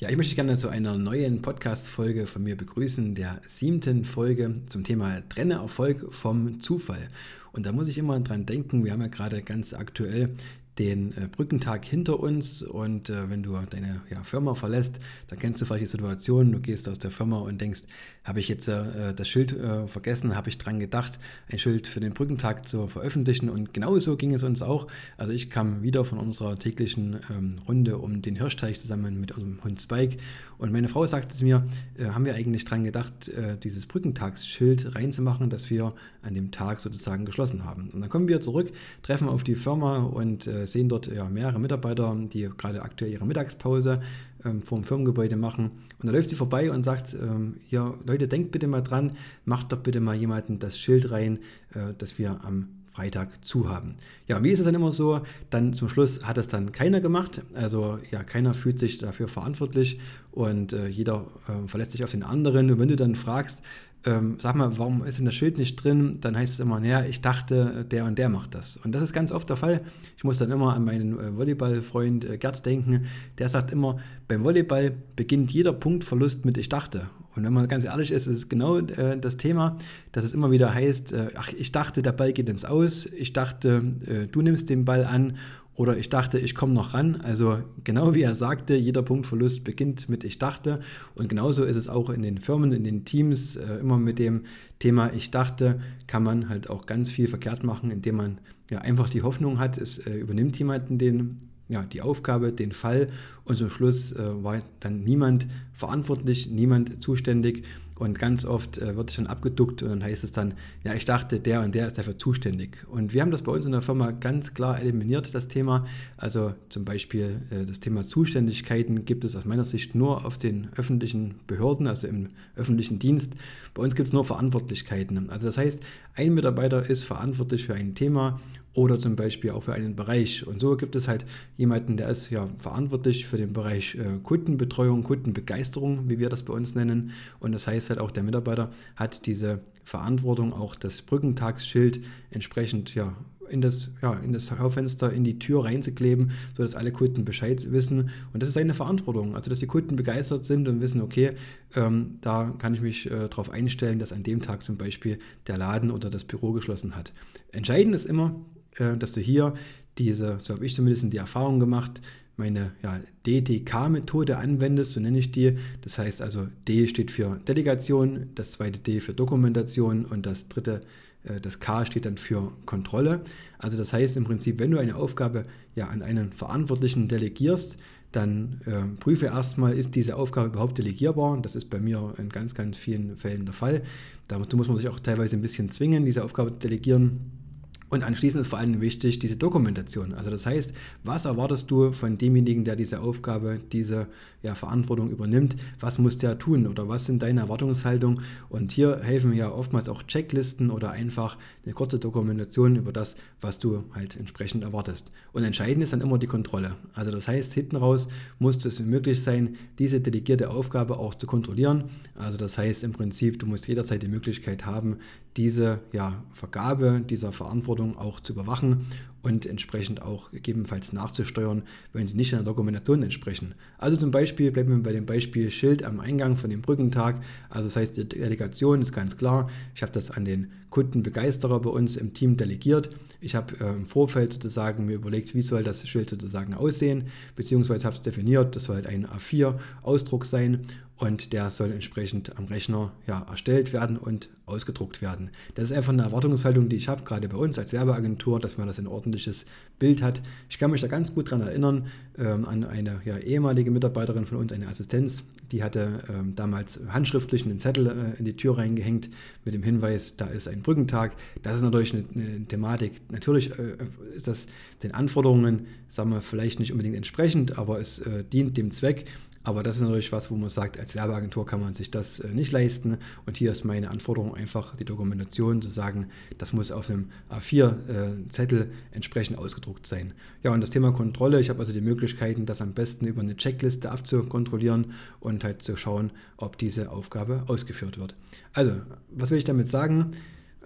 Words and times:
Ja, 0.00 0.08
ich 0.08 0.16
möchte 0.16 0.36
gerne 0.36 0.56
zu 0.56 0.68
einer 0.68 0.96
neuen 0.96 1.42
Podcast-Folge 1.42 2.28
von 2.28 2.44
mir 2.44 2.56
begrüßen, 2.56 3.16
der 3.16 3.40
siebten 3.48 4.04
Folge 4.04 4.54
zum 4.68 4.84
Thema 4.84 5.28
Trenne 5.28 5.54
Erfolg 5.54 6.14
vom 6.14 6.60
Zufall. 6.60 7.08
Und 7.50 7.66
da 7.66 7.72
muss 7.72 7.88
ich 7.88 7.98
immer 7.98 8.20
dran 8.20 8.46
denken, 8.46 8.84
wir 8.84 8.92
haben 8.92 9.00
ja 9.00 9.08
gerade 9.08 9.42
ganz 9.42 9.74
aktuell 9.74 10.30
den 10.78 11.12
äh, 11.12 11.28
Brückentag 11.28 11.84
hinter 11.84 12.20
uns 12.20 12.62
und 12.62 13.10
äh, 13.10 13.28
wenn 13.28 13.42
du 13.42 13.58
deine 13.68 14.02
ja, 14.10 14.22
Firma 14.22 14.54
verlässt, 14.54 14.98
dann 15.26 15.38
kennst 15.38 15.60
du 15.60 15.64
vielleicht 15.64 15.82
die 15.82 15.86
Situation, 15.86 16.52
du 16.52 16.60
gehst 16.60 16.88
aus 16.88 16.98
der 16.98 17.10
Firma 17.10 17.38
und 17.38 17.60
denkst, 17.60 17.82
habe 18.24 18.40
ich 18.40 18.48
jetzt 18.48 18.68
äh, 18.68 19.12
das 19.14 19.28
Schild 19.28 19.52
äh, 19.52 19.86
vergessen, 19.88 20.36
habe 20.36 20.48
ich 20.48 20.58
dran 20.58 20.78
gedacht, 20.78 21.18
ein 21.50 21.58
Schild 21.58 21.86
für 21.86 22.00
den 22.00 22.14
Brückentag 22.14 22.68
zu 22.68 22.86
veröffentlichen 22.86 23.48
und 23.48 23.74
genauso 23.74 24.16
ging 24.16 24.32
es 24.34 24.44
uns 24.44 24.62
auch. 24.62 24.86
Also 25.16 25.32
ich 25.32 25.50
kam 25.50 25.82
wieder 25.82 26.04
von 26.04 26.18
unserer 26.18 26.56
täglichen 26.56 27.18
ähm, 27.30 27.60
Runde 27.66 27.98
um 27.98 28.22
den 28.22 28.36
Hirschteich 28.36 28.80
zusammen 28.80 29.20
mit 29.20 29.32
unserem 29.32 29.62
Hund 29.64 29.80
Spike 29.80 30.18
und 30.58 30.72
meine 30.72 30.88
Frau 30.88 31.06
sagte 31.06 31.34
zu 31.34 31.44
mir, 31.44 31.64
äh, 31.96 32.06
haben 32.06 32.24
wir 32.24 32.34
eigentlich 32.34 32.64
dran 32.64 32.84
gedacht, 32.84 33.28
äh, 33.28 33.56
dieses 33.56 33.86
Brückentagsschild 33.86 34.94
reinzumachen, 34.94 35.50
das 35.50 35.70
wir 35.70 35.92
an 36.22 36.34
dem 36.34 36.50
Tag 36.50 36.80
sozusagen 36.80 37.24
geschlossen 37.24 37.64
haben. 37.64 37.90
Und 37.90 38.00
dann 38.00 38.10
kommen 38.10 38.28
wir 38.28 38.40
zurück, 38.40 38.72
treffen 39.02 39.28
auf 39.28 39.42
die 39.42 39.54
Firma 39.54 39.98
und 39.98 40.46
sehen 40.72 40.88
dort 40.88 41.06
ja, 41.06 41.28
mehrere 41.28 41.58
Mitarbeiter, 41.58 42.16
die 42.32 42.48
gerade 42.56 42.82
aktuell 42.82 43.10
ihre 43.10 43.26
Mittagspause 43.26 44.00
ähm, 44.44 44.62
vor 44.62 44.78
dem 44.78 44.84
Firmengebäude 44.84 45.36
machen. 45.36 45.70
Und 46.00 46.06
da 46.06 46.12
läuft 46.12 46.30
sie 46.30 46.36
vorbei 46.36 46.70
und 46.70 46.82
sagt, 46.82 47.14
ähm, 47.14 47.56
ja 47.68 47.94
Leute, 48.06 48.28
denkt 48.28 48.52
bitte 48.52 48.66
mal 48.66 48.82
dran, 48.82 49.12
macht 49.44 49.72
doch 49.72 49.78
bitte 49.78 50.00
mal 50.00 50.14
jemanden 50.14 50.58
das 50.58 50.78
Schild 50.78 51.10
rein, 51.10 51.38
äh, 51.74 51.94
dass 51.96 52.18
wir 52.18 52.44
am 52.44 52.68
Freitag 52.98 53.44
zu 53.44 53.68
haben. 53.68 53.94
Ja, 54.26 54.42
wie 54.42 54.50
ist 54.50 54.58
es 54.58 54.64
dann 54.64 54.74
immer 54.74 54.90
so? 54.90 55.20
Dann 55.50 55.72
zum 55.72 55.88
Schluss 55.88 56.24
hat 56.24 56.36
es 56.36 56.48
dann 56.48 56.72
keiner 56.72 57.00
gemacht. 57.00 57.42
Also 57.54 58.00
ja, 58.10 58.24
keiner 58.24 58.54
fühlt 58.54 58.80
sich 58.80 58.98
dafür 58.98 59.28
verantwortlich 59.28 60.00
und 60.32 60.72
äh, 60.72 60.88
jeder 60.88 61.26
äh, 61.46 61.68
verlässt 61.68 61.92
sich 61.92 62.02
auf 62.02 62.10
den 62.10 62.24
anderen. 62.24 62.68
Und 62.72 62.80
wenn 62.80 62.88
du 62.88 62.96
dann 62.96 63.14
fragst, 63.14 63.62
ähm, 64.04 64.36
sag 64.40 64.56
mal, 64.56 64.78
warum 64.78 65.04
ist 65.04 65.18
denn 65.18 65.26
das 65.26 65.34
Schild 65.36 65.58
nicht 65.58 65.76
drin? 65.76 66.18
Dann 66.20 66.36
heißt 66.36 66.54
es 66.54 66.60
immer, 66.60 66.80
naja, 66.80 67.04
ich 67.04 67.20
dachte, 67.20 67.84
der 67.88 68.04
und 68.04 68.18
der 68.18 68.28
macht 68.28 68.56
das. 68.56 68.76
Und 68.76 68.92
das 68.92 69.02
ist 69.02 69.12
ganz 69.12 69.30
oft 69.30 69.48
der 69.48 69.56
Fall. 69.56 69.82
Ich 70.16 70.24
muss 70.24 70.38
dann 70.38 70.50
immer 70.50 70.74
an 70.74 70.84
meinen 70.84 71.18
äh, 71.20 71.36
Volleyballfreund 71.36 72.24
äh, 72.24 72.36
Gerd 72.36 72.66
denken. 72.66 73.06
Der 73.38 73.48
sagt 73.48 73.70
immer, 73.70 73.98
beim 74.26 74.42
Volleyball 74.42 74.92
beginnt 75.14 75.52
jeder 75.52 75.72
Punktverlust 75.72 76.44
mit 76.44 76.58
ich 76.58 76.68
dachte. 76.68 77.08
Und 77.38 77.44
wenn 77.44 77.52
man 77.52 77.68
ganz 77.68 77.84
ehrlich 77.84 78.10
ist, 78.10 78.26
ist 78.26 78.36
es 78.36 78.48
genau 78.48 78.78
äh, 78.78 79.16
das 79.16 79.36
Thema, 79.36 79.78
dass 80.10 80.24
es 80.24 80.34
immer 80.34 80.50
wieder 80.50 80.74
heißt, 80.74 81.12
äh, 81.12 81.28
ach, 81.36 81.52
ich 81.56 81.70
dachte, 81.70 82.02
der 82.02 82.10
Ball 82.10 82.32
geht 82.32 82.48
ins 82.48 82.64
Aus, 82.64 83.06
ich 83.06 83.32
dachte, 83.32 83.92
äh, 84.06 84.26
du 84.26 84.42
nimmst 84.42 84.68
den 84.68 84.84
Ball 84.84 85.04
an 85.04 85.36
oder 85.74 85.96
ich 85.96 86.08
dachte, 86.08 86.40
ich 86.40 86.56
komme 86.56 86.72
noch 86.72 86.94
ran. 86.94 87.20
Also 87.22 87.62
genau 87.84 88.12
wie 88.16 88.22
er 88.22 88.34
sagte, 88.34 88.74
jeder 88.74 89.02
Punktverlust 89.02 89.62
beginnt 89.62 90.08
mit 90.08 90.24
ich 90.24 90.40
dachte. 90.40 90.80
Und 91.14 91.28
genauso 91.28 91.62
ist 91.62 91.76
es 91.76 91.88
auch 91.88 92.10
in 92.10 92.22
den 92.22 92.38
Firmen, 92.38 92.72
in 92.72 92.82
den 92.82 93.04
Teams. 93.04 93.54
Äh, 93.54 93.76
immer 93.76 93.98
mit 93.98 94.18
dem 94.18 94.42
Thema 94.80 95.12
ich 95.12 95.30
dachte, 95.30 95.78
kann 96.08 96.24
man 96.24 96.48
halt 96.48 96.68
auch 96.68 96.86
ganz 96.86 97.08
viel 97.08 97.28
verkehrt 97.28 97.62
machen, 97.62 97.92
indem 97.92 98.16
man 98.16 98.38
ja 98.68 98.78
einfach 98.80 99.08
die 99.08 99.22
Hoffnung 99.22 99.60
hat, 99.60 99.78
es 99.78 99.98
äh, 99.98 100.16
übernimmt 100.16 100.58
jemanden 100.58 100.98
den 100.98 101.38
ja, 101.68 101.84
die 101.84 102.00
Aufgabe, 102.00 102.52
den 102.52 102.72
Fall 102.72 103.08
und 103.44 103.56
zum 103.56 103.70
Schluss 103.70 104.12
äh, 104.12 104.44
war 104.44 104.58
dann 104.80 105.04
niemand 105.04 105.46
verantwortlich, 105.72 106.50
niemand 106.50 107.02
zuständig 107.02 107.64
und 107.98 108.18
ganz 108.18 108.44
oft 108.44 108.78
äh, 108.78 108.96
wird 108.96 109.10
schon 109.10 109.26
abgeduckt 109.26 109.82
und 109.82 109.88
dann 109.88 110.02
heißt 110.02 110.22
es 110.22 110.32
dann, 110.32 110.54
ja, 110.84 110.94
ich 110.94 111.04
dachte, 111.04 111.40
der 111.40 111.62
und 111.62 111.74
der 111.74 111.88
ist 111.88 111.98
dafür 111.98 112.16
zuständig. 112.16 112.86
Und 112.88 113.12
wir 113.12 113.22
haben 113.22 113.30
das 113.30 113.42
bei 113.42 113.52
uns 113.52 113.66
in 113.66 113.72
der 113.72 113.82
Firma 113.82 114.12
ganz 114.12 114.54
klar 114.54 114.80
eliminiert, 114.80 115.34
das 115.34 115.48
Thema. 115.48 115.84
Also 116.16 116.54
zum 116.68 116.84
Beispiel 116.84 117.42
äh, 117.50 117.66
das 117.66 117.80
Thema 117.80 118.02
Zuständigkeiten 118.02 119.04
gibt 119.04 119.24
es 119.24 119.34
aus 119.34 119.44
meiner 119.44 119.64
Sicht 119.64 119.94
nur 119.94 120.24
auf 120.24 120.38
den 120.38 120.68
öffentlichen 120.76 121.40
Behörden, 121.46 121.86
also 121.86 122.06
im 122.06 122.28
öffentlichen 122.54 122.98
Dienst. 122.98 123.32
Bei 123.74 123.82
uns 123.82 123.94
gibt 123.94 124.06
es 124.06 124.12
nur 124.12 124.24
Verantwortlichkeiten. 124.24 125.30
Also 125.30 125.48
das 125.48 125.58
heißt, 125.58 125.82
ein 126.14 126.34
Mitarbeiter 126.34 126.88
ist 126.88 127.04
verantwortlich 127.04 127.64
für 127.64 127.74
ein 127.74 127.94
Thema 127.94 128.40
oder 128.78 129.00
zum 129.00 129.16
Beispiel 129.16 129.50
auch 129.50 129.64
für 129.64 129.72
einen 129.72 129.96
Bereich. 129.96 130.46
Und 130.46 130.60
so 130.60 130.76
gibt 130.76 130.94
es 130.94 131.08
halt 131.08 131.24
jemanden, 131.56 131.96
der 131.96 132.08
ist 132.10 132.30
ja 132.30 132.46
verantwortlich 132.62 133.26
für 133.26 133.36
den 133.36 133.52
Bereich 133.52 133.96
äh, 133.96 134.18
Kundenbetreuung, 134.22 135.02
Kundenbegeisterung, 135.02 136.08
wie 136.08 136.20
wir 136.20 136.28
das 136.28 136.44
bei 136.44 136.54
uns 136.54 136.76
nennen. 136.76 137.10
Und 137.40 137.50
das 137.50 137.66
heißt 137.66 137.90
halt 137.90 137.98
auch, 137.98 138.12
der 138.12 138.22
Mitarbeiter 138.22 138.70
hat 138.94 139.26
diese 139.26 139.60
Verantwortung, 139.82 140.52
auch 140.52 140.76
das 140.76 141.02
Brückentagsschild 141.02 142.06
entsprechend 142.30 142.94
ja, 142.94 143.16
in 143.50 143.60
das, 143.60 143.90
ja, 144.00 144.14
in 144.14 144.32
das 144.32 144.46
Schaufenster, 144.46 145.12
in 145.12 145.24
die 145.24 145.40
Tür 145.40 145.64
reinzukleben, 145.64 146.30
sodass 146.56 146.76
alle 146.76 146.92
Kunden 146.92 147.24
Bescheid 147.24 147.72
wissen. 147.72 148.10
Und 148.32 148.42
das 148.44 148.48
ist 148.48 148.58
eine 148.58 148.74
Verantwortung. 148.74 149.34
Also, 149.34 149.50
dass 149.50 149.58
die 149.58 149.66
Kunden 149.66 149.96
begeistert 149.96 150.44
sind 150.44 150.68
und 150.68 150.80
wissen, 150.80 151.00
okay, 151.00 151.32
ähm, 151.74 152.18
da 152.20 152.54
kann 152.58 152.74
ich 152.74 152.80
mich 152.80 153.10
äh, 153.10 153.28
darauf 153.28 153.50
einstellen, 153.50 153.98
dass 153.98 154.12
an 154.12 154.22
dem 154.22 154.40
Tag 154.40 154.62
zum 154.62 154.76
Beispiel 154.76 155.18
der 155.48 155.58
Laden 155.58 155.90
oder 155.90 156.10
das 156.10 156.22
Büro 156.22 156.52
geschlossen 156.52 156.94
hat. 156.94 157.12
Entscheidend 157.50 157.96
ist 157.96 158.06
immer, 158.06 158.36
äh, 158.76 158.96
dass 158.96 159.12
du 159.12 159.20
hier 159.20 159.54
diese, 159.98 160.38
so 160.42 160.54
habe 160.54 160.64
ich 160.64 160.74
zumindest 160.74 161.12
die 161.12 161.16
Erfahrung 161.16 161.58
gemacht, 161.58 162.00
meine 162.38 162.72
ja, 162.82 163.00
DTK-Methode 163.26 164.38
anwendest, 164.38 164.92
so 164.92 165.00
nenne 165.00 165.18
ich 165.18 165.32
die. 165.32 165.58
Das 165.82 165.98
heißt 165.98 166.22
also, 166.22 166.46
D 166.68 166.86
steht 166.86 167.10
für 167.10 167.36
Delegation, 167.46 168.30
das 168.34 168.52
zweite 168.52 168.78
D 168.78 169.00
für 169.00 169.12
Dokumentation 169.12 170.04
und 170.04 170.24
das 170.24 170.48
dritte, 170.48 170.82
äh, 171.24 171.40
das 171.40 171.58
K 171.58 171.84
steht 171.84 172.04
dann 172.04 172.16
für 172.16 172.52
Kontrolle. 172.64 173.22
Also 173.58 173.76
das 173.76 173.92
heißt 173.92 174.16
im 174.16 174.24
Prinzip, 174.24 174.60
wenn 174.60 174.70
du 174.70 174.78
eine 174.78 174.96
Aufgabe 174.96 175.44
ja 175.74 175.88
an 175.88 176.02
einen 176.02 176.32
Verantwortlichen 176.32 177.08
delegierst, 177.08 177.76
dann 178.12 178.60
äh, 178.64 179.00
prüfe 179.00 179.26
erstmal, 179.26 179.74
ist 179.74 179.94
diese 179.94 180.16
Aufgabe 180.16 180.48
überhaupt 180.48 180.78
delegierbar. 180.78 181.38
Das 181.42 181.54
ist 181.54 181.66
bei 181.66 181.78
mir 181.78 182.14
in 182.18 182.30
ganz, 182.30 182.54
ganz 182.54 182.76
vielen 182.76 183.16
Fällen 183.18 183.44
der 183.44 183.54
Fall. 183.54 183.82
Dazu 184.28 184.56
muss 184.56 184.68
man 184.68 184.76
sich 184.76 184.88
auch 184.88 185.00
teilweise 185.00 185.36
ein 185.36 185.42
bisschen 185.42 185.68
zwingen, 185.70 186.06
diese 186.06 186.24
Aufgabe 186.24 186.52
zu 186.52 186.58
delegieren. 186.60 187.47
Und 187.90 188.02
anschließend 188.02 188.42
ist 188.42 188.48
vor 188.48 188.58
allem 188.58 188.80
wichtig 188.80 189.18
diese 189.18 189.36
Dokumentation. 189.36 190.12
Also 190.12 190.30
das 190.30 190.44
heißt, 190.44 190.72
was 191.04 191.24
erwartest 191.24 191.70
du 191.70 191.92
von 191.92 192.18
demjenigen, 192.18 192.64
der 192.64 192.76
diese 192.76 193.00
Aufgabe, 193.00 193.60
diese 193.72 194.08
ja, 194.42 194.54
Verantwortung 194.54 195.10
übernimmt? 195.10 195.56
Was 195.80 195.98
muss 195.98 196.18
der 196.18 196.38
tun 196.38 196.66
oder 196.66 196.88
was 196.88 197.06
sind 197.06 197.22
deine 197.22 197.40
Erwartungshaltungen? 197.40 198.22
Und 198.50 198.72
hier 198.72 199.00
helfen 199.02 199.32
ja 199.32 199.50
oftmals 199.50 199.88
auch 199.88 200.02
Checklisten 200.02 200.70
oder 200.70 200.90
einfach 200.90 201.38
eine 201.64 201.72
kurze 201.72 201.98
Dokumentation 201.98 202.76
über 202.76 202.92
das, 202.92 203.16
was 203.40 203.58
du 203.58 203.84
halt 203.94 204.16
entsprechend 204.16 204.64
erwartest. 204.64 205.10
Und 205.32 205.44
entscheidend 205.44 205.82
ist 205.82 205.92
dann 205.92 206.00
immer 206.02 206.18
die 206.18 206.26
Kontrolle. 206.26 206.76
Also 206.94 207.10
das 207.10 207.26
heißt, 207.26 207.54
hinten 207.54 207.76
raus 207.76 208.08
muss 208.38 208.62
es 208.64 208.80
möglich 208.80 209.22
sein, 209.22 209.56
diese 209.78 210.00
delegierte 210.00 210.50
Aufgabe 210.50 210.98
auch 210.98 211.14
zu 211.14 211.26
kontrollieren. 211.26 211.84
Also 212.14 212.36
das 212.36 212.58
heißt 212.58 212.84
im 212.84 212.92
Prinzip, 212.92 213.38
du 213.38 213.46
musst 213.46 213.66
jederzeit 213.66 214.02
die 214.02 214.08
Möglichkeit 214.08 214.66
haben, 214.66 214.98
diese 215.36 215.80
ja, 215.92 216.24
Vergabe 216.32 217.00
dieser 217.00 217.30
Verantwortung 217.30 217.77
auch 217.80 218.20
zu 218.20 218.32
überwachen 218.32 218.86
und 219.22 219.46
entsprechend 219.46 220.02
auch 220.02 220.30
gegebenenfalls 220.30 220.92
nachzusteuern, 220.92 221.62
wenn 221.92 222.06
sie 222.06 222.16
nicht 222.16 222.32
in 222.32 222.38
der 222.38 222.44
Dokumentation 222.44 223.02
entsprechen. 223.02 223.54
Also 223.78 223.96
zum 223.96 224.10
Beispiel 224.10 224.52
bleiben 224.52 224.70
wir 224.70 224.82
bei 224.82 224.92
dem 224.92 225.06
Beispiel 225.06 225.50
Schild 225.50 225.82
am 225.82 226.00
Eingang 226.00 226.36
von 226.36 226.50
dem 226.50 226.62
Brückentag. 226.62 227.20
Also 227.50 227.68
das 227.68 227.76
heißt, 227.76 227.96
die 227.96 228.08
Delegation 228.08 228.80
ist 228.80 228.92
ganz 228.92 229.16
klar. 229.16 229.50
Ich 229.74 229.82
habe 229.82 229.92
das 229.92 230.10
an 230.10 230.24
den 230.24 230.52
Kundenbegeisterer 230.70 231.60
bei 231.60 231.70
uns 231.70 231.96
im 231.96 232.14
Team 232.14 232.36
delegiert. 232.36 232.90
Ich 233.20 233.34
habe 233.34 233.54
äh, 233.60 233.70
im 233.70 233.86
Vorfeld 233.86 234.34
sozusagen 234.34 234.86
mir 234.86 234.94
überlegt, 234.94 235.34
wie 235.34 235.42
soll 235.42 235.62
das 235.62 235.86
Schild 235.88 236.10
sozusagen 236.10 236.54
aussehen, 236.54 237.04
beziehungsweise 237.36 237.86
habe 237.86 237.96
es 237.96 238.02
definiert, 238.02 238.54
das 238.54 238.64
soll 238.64 238.76
halt 238.76 238.86
ein 238.86 239.06
A4-Ausdruck 239.06 240.24
sein 240.24 240.60
und 240.98 241.32
der 241.32 241.50
soll 241.50 241.72
entsprechend 241.72 242.36
am 242.38 242.46
Rechner 242.46 242.92
ja, 243.06 243.24
erstellt 243.28 243.72
werden 243.72 243.96
und 243.96 244.28
ausgedruckt 244.46 245.00
werden. 245.00 245.30
Das 245.54 245.66
ist 245.66 245.72
einfach 245.72 245.92
eine 245.92 246.02
Erwartungshaltung, 246.02 246.68
die 246.68 246.76
ich 246.76 246.88
habe, 246.88 247.04
gerade 247.04 247.28
bei 247.28 247.36
uns 247.36 247.58
als 247.58 247.72
Werbeagentur, 247.72 248.40
dass 248.40 248.58
man 248.58 248.66
das 248.66 248.78
in 248.78 248.86
ordentliches 249.08 249.46
Bild 249.78 250.02
hat. 250.02 250.20
Ich 250.48 250.58
kann 250.58 250.70
mich 250.70 250.80
da 250.80 250.88
ganz 250.88 251.14
gut 251.14 251.28
daran 251.28 251.46
erinnern, 251.46 251.86
ähm, 252.18 252.44
an 252.46 252.64
eine 252.64 253.00
ja, 253.04 253.16
ehemalige 253.18 253.70
Mitarbeiterin 253.70 254.26
von 254.26 254.38
uns, 254.38 254.52
eine 254.52 254.66
Assistenz, 254.66 255.22
die 255.52 255.62
hatte 255.62 256.00
ähm, 256.08 256.34
damals 256.34 256.80
handschriftlich 256.88 257.44
einen 257.44 257.58
Zettel 257.58 257.86
äh, 257.86 258.18
in 258.18 258.24
die 258.24 258.36
Tür 258.36 258.58
reingehängt 258.58 259.08
mit 259.44 259.54
dem 259.54 259.62
Hinweis, 259.62 260.16
da 260.16 260.26
ist 260.26 260.48
ein 260.48 260.62
Brückentag. 260.62 261.16
Das 261.42 261.54
ist 261.54 261.62
natürlich 261.62 261.94
eine, 261.94 262.04
eine 262.14 262.44
Thematik. 262.46 263.00
Natürlich 263.10 263.56
äh, 263.58 263.76
ist 264.16 264.26
das 264.26 264.46
den 264.82 264.92
Anforderungen, 264.92 265.66
sagen 265.88 266.10
wir, 266.10 266.20
vielleicht 266.20 266.58
nicht 266.58 266.72
unbedingt 266.72 266.96
entsprechend, 266.96 267.56
aber 267.56 267.80
es 267.80 268.00
äh, 268.00 268.24
dient 268.24 268.56
dem 268.56 268.72
Zweck, 268.72 269.06
Aber 269.48 269.62
das 269.62 269.76
ist 269.76 269.80
natürlich 269.80 270.12
was, 270.12 270.30
wo 270.30 270.36
man 270.36 270.50
sagt, 270.50 270.78
als 270.78 270.94
Werbeagentur 270.94 271.46
kann 271.46 271.62
man 271.62 271.72
sich 271.72 271.90
das 271.90 272.20
äh, 272.20 272.28
nicht 272.28 272.52
leisten. 272.52 272.98
Und 273.24 273.38
hier 273.38 273.50
ist 273.50 273.64
meine 273.64 273.88
Anforderung 273.88 274.34
einfach 274.34 274.76
die 274.76 274.84
Dokumentation 274.84 275.62
zu 275.62 275.70
sagen, 275.70 276.08
das 276.36 276.52
muss 276.52 276.70
auf 276.70 276.90
einem 276.90 277.08
A4-Zettel 277.30 278.60
äh, 278.60 278.94
entsprechend 278.94 279.38
ausgedruckt 279.38 279.86
sein. 279.86 280.12
Ja, 280.42 280.52
und 280.52 280.60
das 280.60 280.68
Thema 280.68 280.92
Kontrolle, 280.92 281.40
ich 281.40 281.48
habe 281.48 281.60
also 281.60 281.72
die 281.72 281.80
Möglichkeiten, 281.80 282.44
das 282.44 282.60
am 282.60 282.74
besten 282.74 283.06
über 283.06 283.22
eine 283.22 283.36
Checkliste 283.36 283.90
abzukontrollieren 283.90 284.92
und 285.18 285.42
halt 285.44 285.62
zu 285.62 285.78
schauen, 285.78 286.12
ob 286.36 286.58
diese 286.58 286.90
Aufgabe 286.90 287.44
ausgeführt 287.46 287.96
wird. 287.98 288.16
Also, 288.52 288.72
was 289.10 289.30
will 289.30 289.38
ich 289.38 289.44
damit 289.44 289.68
sagen? 289.68 290.12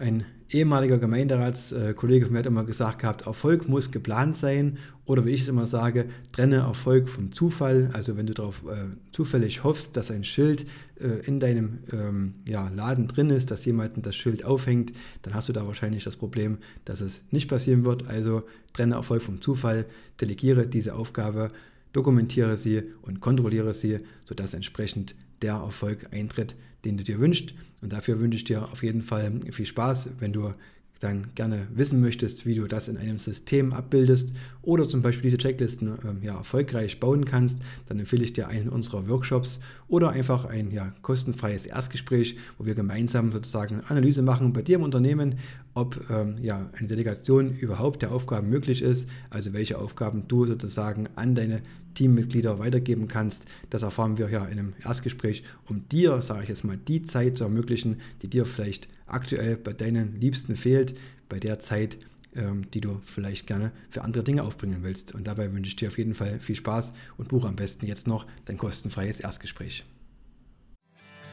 Ein 0.02 0.24
ehemaliger 0.50 0.98
Gemeinderatskollege 0.98 2.26
von 2.26 2.32
mir 2.32 2.40
hat 2.40 2.46
immer 2.46 2.64
gesagt 2.64 2.98
gehabt, 2.98 3.28
Erfolg 3.28 3.68
muss 3.68 3.92
geplant 3.92 4.34
sein 4.34 4.78
oder 5.04 5.24
wie 5.24 5.30
ich 5.30 5.42
es 5.42 5.48
immer 5.48 5.68
sage, 5.68 6.06
trenne 6.32 6.56
Erfolg 6.56 7.08
vom 7.08 7.30
Zufall. 7.30 7.88
Also 7.92 8.16
wenn 8.16 8.26
du 8.26 8.34
darauf 8.34 8.64
äh, 8.64 8.88
zufällig 9.12 9.62
hoffst, 9.62 9.96
dass 9.96 10.10
ein 10.10 10.24
Schild 10.24 10.66
äh, 10.98 11.24
in 11.24 11.38
deinem 11.38 11.84
ähm, 11.92 12.34
ja, 12.44 12.68
Laden 12.70 13.06
drin 13.06 13.30
ist, 13.30 13.52
dass 13.52 13.64
jemand 13.64 14.04
das 14.04 14.16
Schild 14.16 14.44
aufhängt, 14.44 14.92
dann 15.22 15.34
hast 15.34 15.48
du 15.48 15.52
da 15.52 15.68
wahrscheinlich 15.68 16.02
das 16.02 16.16
Problem, 16.16 16.58
dass 16.84 17.00
es 17.00 17.20
nicht 17.30 17.48
passieren 17.48 17.84
wird. 17.84 18.08
Also 18.08 18.42
trenne 18.72 18.96
Erfolg 18.96 19.22
vom 19.22 19.40
Zufall, 19.40 19.86
delegiere 20.20 20.66
diese 20.66 20.96
Aufgabe, 20.96 21.52
dokumentiere 21.92 22.56
sie 22.56 22.82
und 23.02 23.20
kontrolliere 23.20 23.72
sie, 23.72 24.00
sodass 24.24 24.52
entsprechend 24.52 25.14
der 25.42 25.54
Erfolg 25.54 26.08
eintritt, 26.12 26.56
den 26.84 26.96
du 26.96 27.04
dir 27.04 27.18
wünschst. 27.18 27.54
Und 27.80 27.92
dafür 27.92 28.20
wünsche 28.20 28.36
ich 28.36 28.44
dir 28.44 28.62
auf 28.62 28.82
jeden 28.82 29.02
Fall 29.02 29.32
viel 29.50 29.66
Spaß, 29.66 30.10
wenn 30.20 30.32
du 30.32 30.54
dann 31.02 31.34
gerne 31.34 31.66
wissen 31.74 32.00
möchtest, 32.00 32.46
wie 32.46 32.54
du 32.54 32.66
das 32.68 32.88
in 32.88 32.96
einem 32.96 33.18
System 33.18 33.72
abbildest 33.72 34.30
oder 34.62 34.88
zum 34.88 35.02
Beispiel 35.02 35.24
diese 35.24 35.38
Checklisten 35.38 35.88
äh, 35.88 36.24
ja, 36.26 36.36
erfolgreich 36.36 37.00
bauen 37.00 37.24
kannst, 37.24 37.58
dann 37.88 37.98
empfehle 37.98 38.22
ich 38.24 38.32
dir 38.32 38.48
einen 38.48 38.68
unserer 38.68 39.08
Workshops 39.08 39.58
oder 39.88 40.10
einfach 40.10 40.44
ein 40.44 40.70
ja, 40.70 40.94
kostenfreies 41.02 41.66
Erstgespräch, 41.66 42.36
wo 42.58 42.66
wir 42.66 42.74
gemeinsam 42.74 43.32
sozusagen 43.32 43.80
Analyse 43.88 44.22
machen 44.22 44.52
bei 44.52 44.62
dir 44.62 44.76
im 44.76 44.82
Unternehmen, 44.82 45.38
ob 45.74 45.98
ähm, 46.08 46.36
ja, 46.40 46.70
eine 46.78 46.86
Delegation 46.86 47.50
überhaupt 47.50 48.02
der 48.02 48.12
Aufgaben 48.12 48.48
möglich 48.48 48.82
ist, 48.82 49.08
also 49.30 49.52
welche 49.52 49.78
Aufgaben 49.78 50.28
du 50.28 50.46
sozusagen 50.46 51.08
an 51.16 51.34
deine 51.34 51.62
Teammitglieder 51.94 52.58
weitergeben 52.58 53.08
kannst. 53.08 53.44
Das 53.70 53.82
erfahren 53.82 54.18
wir 54.18 54.30
ja 54.30 54.44
in 54.46 54.58
einem 54.58 54.74
Erstgespräch, 54.84 55.44
um 55.68 55.88
dir, 55.88 56.22
sage 56.22 56.44
ich 56.44 56.48
jetzt 56.48 56.64
mal, 56.64 56.76
die 56.76 57.02
Zeit 57.02 57.36
zu 57.36 57.44
ermöglichen, 57.44 58.00
die 58.22 58.28
dir 58.28 58.46
vielleicht 58.46 58.88
aktuell 59.06 59.56
bei 59.56 59.72
deinen 59.72 60.20
Liebsten 60.20 60.56
fehlt, 60.56 60.98
bei 61.28 61.38
der 61.38 61.58
Zeit, 61.58 61.98
ähm, 62.34 62.70
die 62.70 62.80
du 62.80 63.00
vielleicht 63.04 63.46
gerne 63.46 63.72
für 63.90 64.02
andere 64.02 64.24
Dinge 64.24 64.42
aufbringen 64.42 64.78
willst. 64.82 65.14
Und 65.14 65.26
dabei 65.26 65.52
wünsche 65.52 65.68
ich 65.68 65.76
dir 65.76 65.88
auf 65.88 65.98
jeden 65.98 66.14
Fall 66.14 66.40
viel 66.40 66.56
Spaß 66.56 66.92
und 67.16 67.28
buche 67.28 67.48
am 67.48 67.56
besten 67.56 67.86
jetzt 67.86 68.06
noch 68.06 68.26
dein 68.44 68.58
kostenfreies 68.58 69.20
Erstgespräch. 69.20 69.84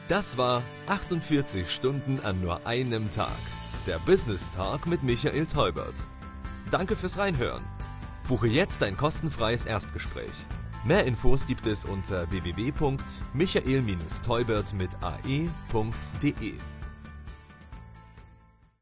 Das 0.08 0.36
war 0.36 0.64
48 0.88 1.70
Stunden 1.70 2.18
an 2.20 2.40
nur 2.40 2.66
einem 2.66 3.10
Tag. 3.10 3.38
Der 3.86 3.98
Business 4.00 4.50
Talk 4.50 4.86
mit 4.86 5.02
Michael 5.02 5.46
Teubert. 5.46 6.04
Danke 6.70 6.96
fürs 6.96 7.16
Reinhören. 7.16 7.62
Buche 8.30 8.46
jetzt 8.46 8.80
dein 8.82 8.96
kostenfreies 8.96 9.64
Erstgespräch. 9.64 10.30
Mehr 10.84 11.04
Infos 11.04 11.48
gibt 11.48 11.66
es 11.66 11.84
unter 11.84 12.30
www.michael-teubert 12.30 14.72
mit 14.72 14.90
ae.de. 15.02 16.54